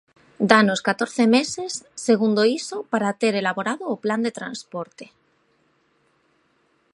Dános 0.51 0.81
catorce 0.87 1.23
meses, 1.37 1.71
segundo 2.07 2.41
iso, 2.59 2.77
para 2.91 3.17
ter 3.21 3.33
elaborado 3.41 3.83
o 3.93 4.01
Plan 4.03 4.21
de 4.25 4.35
transporte. 4.39 5.05